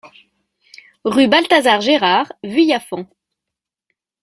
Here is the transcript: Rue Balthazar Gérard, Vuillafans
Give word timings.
Rue 1.05 1.27
Balthazar 1.27 1.79
Gérard, 1.79 2.33
Vuillafans 2.43 3.07